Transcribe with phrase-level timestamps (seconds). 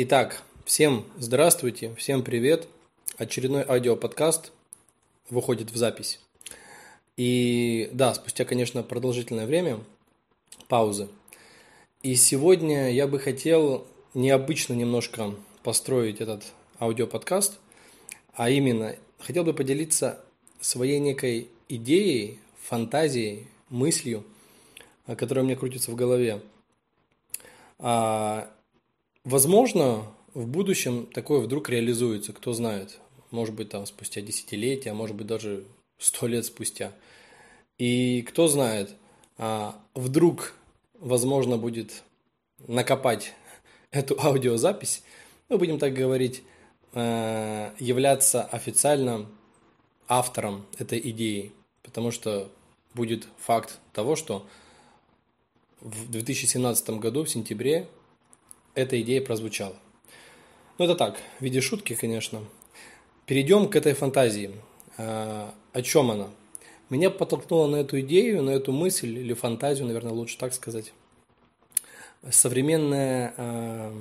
[0.00, 2.68] Итак, всем здравствуйте, всем привет.
[3.16, 4.52] Очередной аудиоподкаст
[5.28, 6.20] выходит в запись.
[7.16, 9.80] И да, спустя, конечно, продолжительное время,
[10.68, 11.08] паузы.
[12.04, 15.34] И сегодня я бы хотел необычно немножко
[15.64, 16.44] построить этот
[16.78, 17.58] аудиоподкаст,
[18.34, 20.20] а именно хотел бы поделиться
[20.60, 24.22] своей некой идеей, фантазией, мыслью,
[25.08, 26.40] которая у меня крутится в голове.
[29.28, 30.04] А, возможно,
[30.34, 32.98] в будущем такое вдруг реализуется, кто знает.
[33.30, 35.64] Может быть, там спустя десятилетия, а может быть, даже
[35.98, 36.92] сто лет спустя.
[37.78, 38.94] И кто знает,
[39.36, 40.54] а, вдруг
[40.98, 42.02] возможно будет
[42.66, 43.34] накопать
[43.90, 45.02] эту аудиозапись,
[45.48, 46.42] мы будем так говорить,
[46.92, 49.26] э, являться официально
[50.08, 51.52] автором этой идеи,
[51.82, 52.50] потому что
[52.94, 54.46] будет факт того, что
[55.80, 57.88] в 2017 году, в сентябре,
[58.74, 59.76] эта идея прозвучала.
[60.78, 62.44] Ну, это так, в виде шутки, конечно.
[63.26, 64.52] Перейдем к этой фантазии.
[64.96, 66.28] А, о чем она?
[66.90, 70.92] Меня подтолкнуло на эту идею, на эту мысль или фантазию, наверное, лучше так сказать.
[72.30, 73.92] Современное э,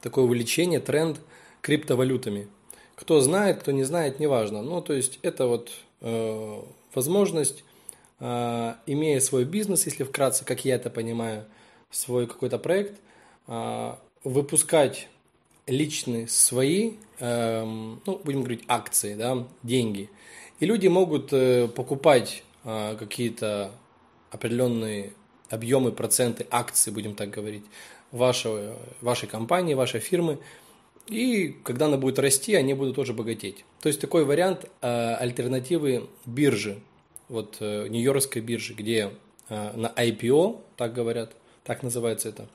[0.00, 1.20] такое увлечение, тренд
[1.60, 2.48] криптовалютами.
[2.94, 4.62] Кто знает, кто не знает, неважно.
[4.62, 6.62] Ну, то есть это вот э,
[6.94, 7.64] возможность
[8.20, 11.44] а, имея свой бизнес, если вкратце, как я это понимаю,
[11.90, 12.98] свой какой-то проект,
[13.46, 15.08] а, выпускать
[15.66, 20.10] личные свои, эм, ну, будем говорить, акции, да, деньги.
[20.60, 23.70] И люди могут э, покупать а, какие-то
[24.30, 25.12] определенные
[25.48, 27.64] объемы, проценты акций, будем так говорить,
[28.12, 30.38] вашей, вашей компании, вашей фирмы.
[31.06, 33.64] И когда она будет расти, они будут тоже богатеть.
[33.80, 36.80] То есть такой вариант э, альтернативы биржи,
[37.28, 39.12] вот э, Нью-Йоркской биржи, где
[39.48, 41.32] э, на IPO, так говорят,
[41.64, 42.48] так называется это,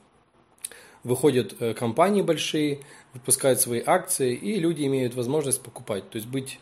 [1.04, 2.80] выходят э, компании большие,
[3.12, 6.58] выпускают свои акции, и люди имеют возможность покупать, то есть быть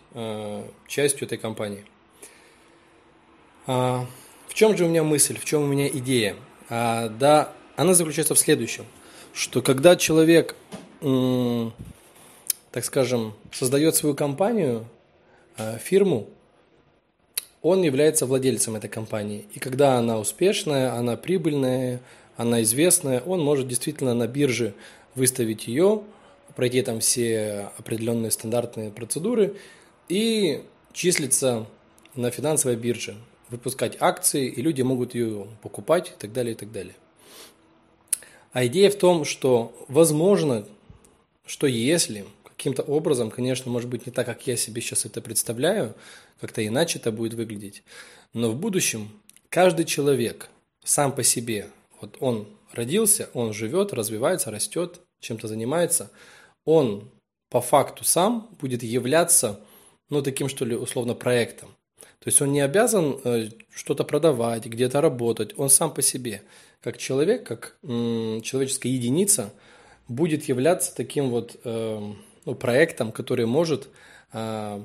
[0.87, 1.85] частью этой компании.
[3.67, 4.07] А,
[4.49, 6.37] в чем же у меня мысль, в чем у меня идея?
[6.69, 8.85] А, да, она заключается в следующем,
[9.33, 10.57] что когда человек,
[11.01, 14.87] так скажем, создает свою компанию,
[15.81, 16.29] фирму,
[17.63, 19.47] он является владельцем этой компании.
[19.55, 22.01] И когда она успешная, она прибыльная,
[22.37, 24.75] она известная, он может действительно на бирже
[25.15, 26.03] выставить ее,
[26.57, 29.57] пройти там все определенные стандартные процедуры
[30.09, 30.63] и
[30.93, 31.67] числиться
[32.15, 33.17] на финансовой бирже,
[33.49, 36.95] выпускать акции, и люди могут ее покупать и так далее, и так далее.
[38.53, 40.67] А идея в том, что возможно,
[41.47, 45.95] что если каким-то образом, конечно, может быть не так, как я себе сейчас это представляю,
[46.41, 47.83] как-то иначе это будет выглядеть,
[48.35, 49.11] но в будущем
[49.49, 50.49] каждый человек
[50.85, 51.69] сам по себе,
[52.03, 56.11] вот он родился, он живет, развивается, растет, чем-то занимается,
[56.65, 57.11] он
[57.49, 59.61] по факту сам будет являться,
[60.11, 61.71] ну, таким, что ли, условно, проектом.
[62.19, 66.43] То есть он не обязан э, что-то продавать, где-то работать, он сам по себе,
[66.81, 69.53] как человек, как человеческая единица,
[70.09, 72.13] будет являться таким вот э,
[72.45, 73.89] ну, проектом, который может
[74.33, 74.83] э,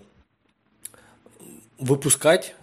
[1.79, 2.55] выпускать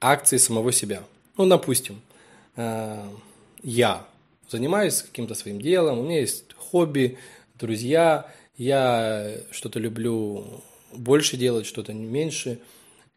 [0.00, 1.02] акции самого себя.
[1.36, 2.00] Ну, допустим,
[3.62, 4.06] я
[4.48, 7.18] занимаюсь каким-то своим делом, у меня есть хобби,
[7.54, 10.62] друзья, я что-то люблю
[10.92, 12.58] больше делать, что-то меньше,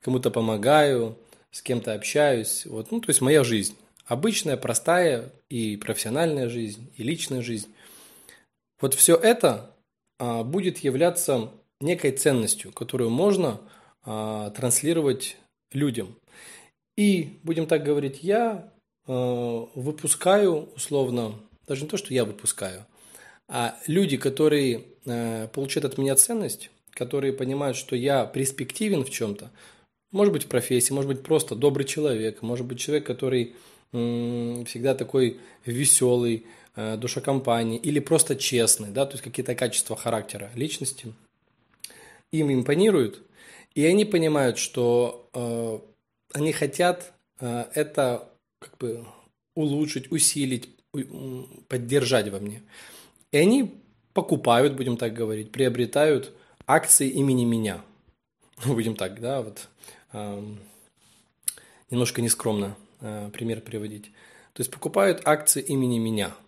[0.02, 1.18] кому-то помогаю,
[1.52, 2.66] с кем-то общаюсь.
[2.66, 3.76] Вот, ну, то есть моя жизнь.
[4.06, 7.74] Обычная, простая и профессиональная жизнь, и личная жизнь.
[8.82, 9.72] Вот все это
[10.20, 11.50] а, будет являться
[11.80, 13.62] некой ценностью, которую можно
[14.04, 15.38] а, транслировать
[15.72, 16.16] людям.
[16.98, 18.72] И, будем так говорить, я
[19.06, 21.36] выпускаю условно,
[21.68, 22.86] даже не то, что я выпускаю,
[23.50, 24.84] а люди, которые
[25.54, 29.52] получают от меня ценность, которые понимают, что я перспективен в чем-то,
[30.12, 33.56] может быть, в профессии, может быть, просто добрый человек, может быть, человек, который
[33.92, 40.50] всегда такой веселый, Э, душа компании или просто честный, да, то есть какие-то качества характера
[40.56, 41.14] личности,
[42.32, 43.22] им импонируют,
[43.76, 45.80] и они понимают, что э,
[46.34, 48.28] они хотят э, это
[48.64, 49.06] как бы
[49.56, 50.70] улучшить, усилить,
[51.68, 52.62] поддержать во мне.
[53.32, 53.82] И они
[54.14, 56.34] покупают, будем так говорить, приобретают
[56.66, 57.84] акции имени меня.
[58.66, 59.68] Будем так, да, вот
[60.14, 60.56] э,
[61.90, 64.12] немножко нескромно э, пример приводить.
[64.54, 66.36] То есть покупают акции имени меня–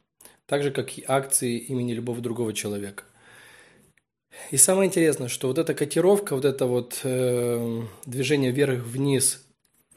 [0.46, 3.04] так же, как и акции имени любого другого человека.
[4.52, 9.44] И самое интересное, что вот эта котировка, вот это вот э, движение вверх-вниз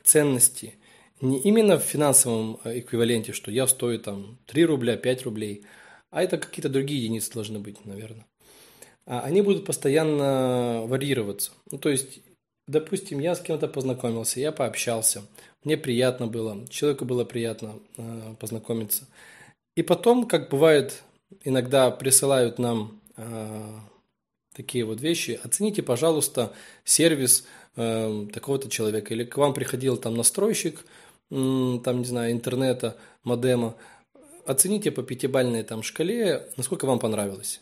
[0.02, 0.74] ценности,
[1.20, 5.64] не именно в финансовом э, эквиваленте, что я стою там 3 рубля, 5 рублей,
[6.10, 8.26] а это какие-то другие единицы должны быть, наверное.
[9.06, 11.52] а, они будут постоянно варьироваться.
[11.70, 12.20] Ну, то есть,
[12.66, 15.22] допустим, я с кем-то познакомился, я пообщался,
[15.64, 19.06] мне приятно было, человеку было приятно э, познакомиться.
[19.76, 21.02] И потом, как бывает,
[21.44, 23.80] иногда присылают нам э,
[24.54, 26.52] такие вот вещи, оцените, пожалуйста,
[26.84, 29.14] сервис э, такого-то человека.
[29.14, 30.84] Или к вам приходил там настройщик,
[31.30, 33.76] там, не знаю, интернета, модема,
[34.46, 37.60] оцените по пятибалльной там шкале, насколько вам понравилось.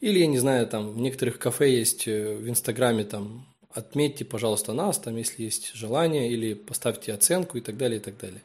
[0.00, 4.72] Или, я не знаю, там в некоторых кафе есть э, в Инстаграме там отметьте, пожалуйста,
[4.72, 8.42] нас, там, если есть желание, или поставьте оценку и так далее, и так далее.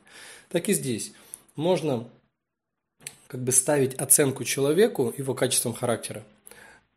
[0.49, 1.11] Так и здесь.
[1.55, 2.07] Можно
[3.27, 6.23] как бы ставить оценку человеку, его качеством характера,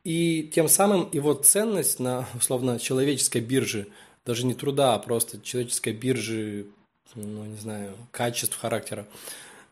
[0.05, 3.88] и тем самым его ценность на, условно, человеческой бирже,
[4.25, 6.67] даже не труда, а просто человеческой бирже,
[7.15, 9.07] ну, не знаю, качеств характера,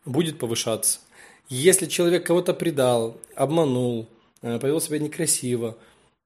[0.04, 1.00] будет повышаться.
[1.48, 4.08] Если человек кого-то предал, обманул,
[4.42, 5.78] э, повел себя некрасиво,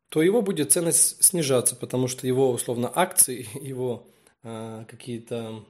[0.08, 4.06] то его будет ценность снижаться, потому что его, условно, акции, его
[4.42, 5.64] э, какие-то,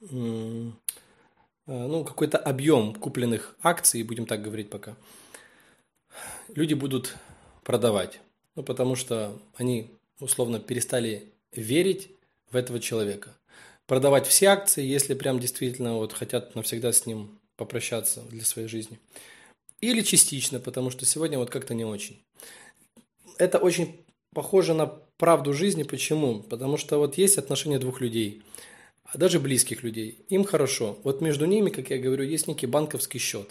[0.00, 0.70] э,
[1.66, 4.96] ну, какой-то объем купленных акций, будем так говорить пока,
[6.54, 7.16] люди будут
[7.64, 8.20] продавать.
[8.54, 9.90] Ну, потому что они,
[10.20, 12.10] условно, перестали верить
[12.50, 13.34] в этого человека.
[13.86, 18.98] Продавать все акции, если прям действительно вот хотят навсегда с ним попрощаться для своей жизни.
[19.80, 22.22] Или частично, потому что сегодня вот как-то не очень.
[23.38, 24.04] Это очень
[24.34, 24.86] похоже на
[25.18, 25.82] правду жизни.
[25.82, 26.42] Почему?
[26.42, 28.42] Потому что вот есть отношения двух людей,
[29.04, 30.24] а даже близких людей.
[30.28, 30.98] Им хорошо.
[31.04, 33.48] Вот между ними, как я говорю, есть некий банковский счет.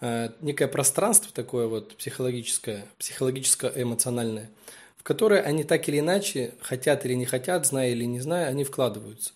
[0.00, 4.50] Э, некое пространство такое вот психологическое, психологическое-эмоциональное,
[4.96, 8.64] в которое они так или иначе, хотят или не хотят, зная или не зная, они
[8.64, 9.32] вкладываются.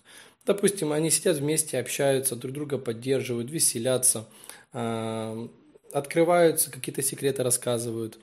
[0.48, 4.26] Допустим, они сидят вместе, общаются, друг друга поддерживают, веселятся,
[4.72, 5.48] э,
[5.92, 8.18] открываются, какие-то секреты рассказывают,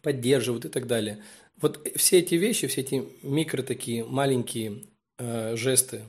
[0.00, 1.22] поддерживают и так далее.
[1.60, 4.84] Вот все эти вещи, все эти микро такие маленькие
[5.18, 6.04] э, жесты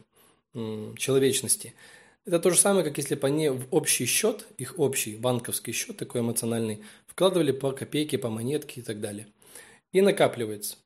[0.53, 1.73] человечности,
[2.25, 5.97] это то же самое, как если бы они в общий счет, их общий банковский счет
[5.97, 9.27] такой эмоциональный, вкладывали по копейке, по монетке и так далее.
[9.91, 10.77] И накапливается.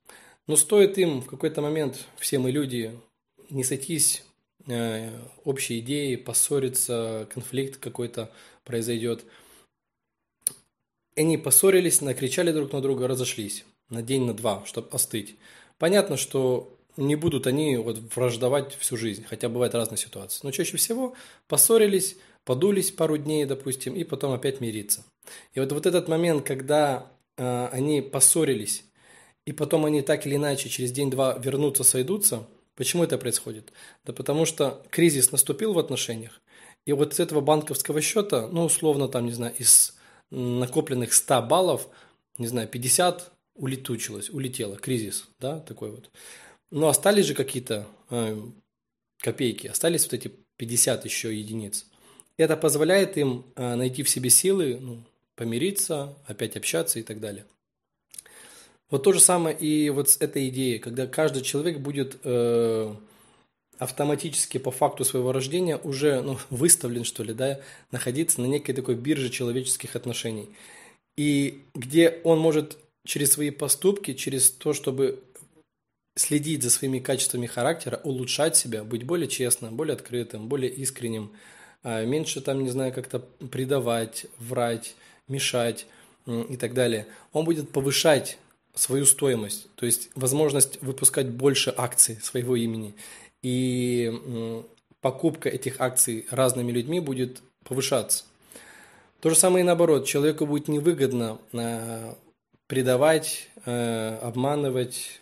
[0.47, 2.99] Но стоит им в какой-то момент, все мы люди,
[3.51, 4.23] не сойтись
[5.44, 8.31] общие идеи, поссориться, конфликт какой-то
[8.63, 9.25] произойдет.
[11.16, 15.36] Они поссорились, накричали друг на друга, разошлись на день, на два, чтобы остыть.
[15.77, 20.42] Понятно, что не будут они вот враждовать всю жизнь, хотя бывают разные ситуации.
[20.44, 21.16] Но чаще всего
[21.48, 25.04] поссорились, подулись пару дней, допустим, и потом опять мириться.
[25.54, 28.83] И вот, вот этот момент, когда э, они поссорились,
[29.45, 32.48] и потом они так или иначе через день-два вернутся, сойдутся–
[32.79, 33.73] Почему это происходит?
[34.05, 36.39] Да потому что кризис наступил в отношениях,
[36.85, 39.97] и вот с этого банковского счета, ну, условно, там, не знаю, из
[40.31, 41.89] накопленных 100 баллов,
[42.37, 46.09] не знаю, 50 улетучилось, улетело, кризис, да, такой вот.
[46.71, 48.41] Но остались же какие-то э,
[49.17, 51.85] копейки, остались вот эти 50 еще единиц.
[52.37, 55.03] Это позволяет им э, найти в себе силы, ну,
[55.35, 57.45] помириться, опять общаться и так далее.
[58.89, 62.94] Вот то же самое и вот с этой идеей, когда каждый человек будет э,
[63.77, 67.59] автоматически по факту своего рождения уже ну, выставлен, что ли, да,
[67.91, 70.50] находиться на некой такой бирже человеческих отношений.
[71.18, 75.23] И где он может через свои поступки, через то, чтобы
[76.16, 81.31] следить за своими качествами характера, улучшать себя, быть более честным, более открытым, более искренним,
[81.83, 84.95] а меньше там, не знаю, как-то предавать, врать,
[85.28, 85.85] мешать
[86.25, 87.07] и так далее.
[87.31, 88.37] Он будет повышать
[88.76, 92.95] свою стоимость, то есть возможность выпускать больше акций своего имени.
[93.42, 94.64] И
[95.02, 98.26] покупка этих акций разными людьми будет повышаться.
[99.21, 100.06] То же самое и наоборот.
[100.06, 102.14] Человеку будет невыгодно э,
[102.68, 105.19] предавать, э, обманывать,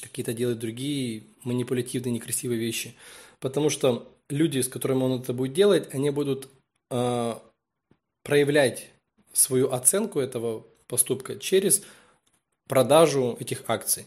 [0.00, 2.94] какие-то делать другие манипулятивные, некрасивые вещи.
[3.40, 6.48] Потому что люди, с которыми он это будет делать, они будут
[6.90, 7.34] э,
[8.24, 8.90] проявлять
[9.32, 11.82] свою оценку этого поступка через
[12.68, 14.06] продажу этих акций.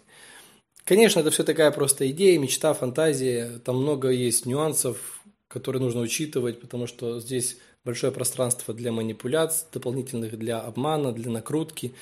[0.86, 3.60] Конечно, это все такая просто идея, мечта, фантазия.
[3.65, 10.38] Там много есть нюансов, которые нужно учитывать, потому что здесь большое пространство для манипуляций, дополнительных
[10.38, 11.94] для обмана, для накрутки.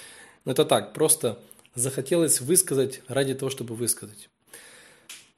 [0.46, 1.39] Но это так, просто
[1.75, 4.30] захотелось высказать ради того, чтобы высказать.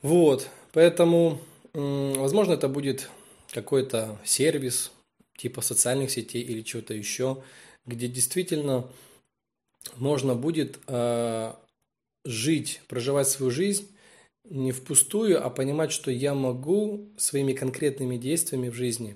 [0.01, 1.39] Вот, поэтому,
[1.73, 3.09] возможно, это будет
[3.51, 4.91] какой-то сервис,
[5.37, 7.43] типа социальных сетей или чего-то еще,
[7.85, 8.87] где действительно
[9.95, 11.53] можно будет э,
[12.25, 13.87] жить, проживать свою жизнь
[14.43, 19.15] не впустую, а понимать, что я могу своими конкретными действиями в жизни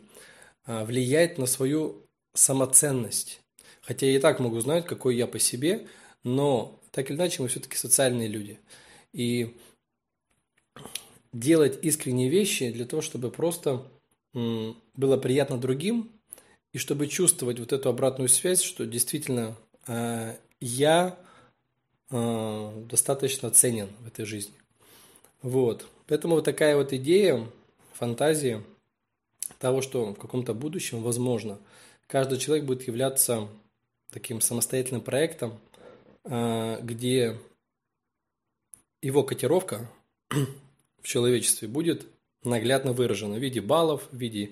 [0.65, 3.41] э, влиять на свою самоценность.
[3.81, 5.87] Хотя я и так могу знать, какой я по себе,
[6.23, 8.59] но так или иначе мы все-таки социальные люди.
[9.13, 9.55] И
[11.33, 13.85] делать искренние вещи для того, чтобы просто
[14.33, 16.11] было приятно другим,
[16.73, 19.55] и чтобы чувствовать вот эту обратную связь, что действительно
[19.87, 21.15] э, я
[22.09, 24.55] э, достаточно ценен в этой жизни.
[25.43, 25.85] Вот.
[26.07, 27.47] Поэтому вот такая вот идея,
[27.93, 28.63] фантазия
[29.59, 31.59] того, что в каком-то будущем, возможно,
[32.07, 33.47] каждый человек будет являться
[34.09, 35.59] таким самостоятельным проектом,
[36.23, 37.37] э, где
[39.03, 39.87] его котировка
[41.01, 42.07] в человечестве будет
[42.43, 44.51] наглядно выражена в виде баллов, в виде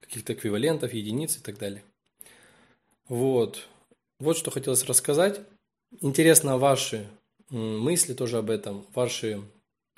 [0.00, 1.82] каких-то эквивалентов, единиц и так далее.
[3.08, 3.66] Вот.
[4.20, 5.40] Вот что хотелось рассказать.
[6.00, 7.08] Интересно ваши
[7.50, 9.42] мысли тоже об этом, ваши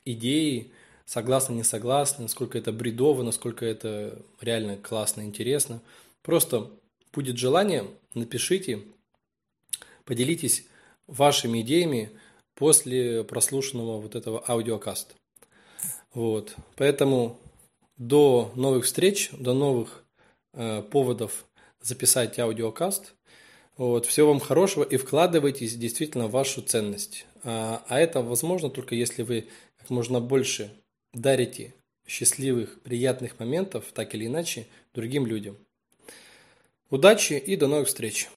[0.05, 0.73] идеи,
[1.05, 5.81] согласны, не согласны, насколько это бредово, насколько это реально классно, интересно.
[6.23, 6.71] Просто
[7.13, 8.83] будет желание, напишите,
[10.05, 10.67] поделитесь
[11.07, 12.11] вашими идеями
[12.55, 15.15] после прослушанного вот этого аудиокаста.
[16.13, 16.57] Вот.
[16.77, 17.39] Поэтому
[17.99, 20.05] до новых встреч, до новых
[20.53, 21.45] э, поводов
[21.81, 23.15] записать аудиокаст.
[23.77, 24.07] Вот.
[24.07, 27.27] Всего вам хорошего и вкладывайтесь действительно в вашу ценность.
[27.43, 30.73] А, а это возможно только если вы как можно больше
[31.13, 31.75] дарите
[32.07, 35.57] счастливых, приятных моментов, так или иначе, другим людям.
[36.89, 38.29] Удачи и до новых встреч!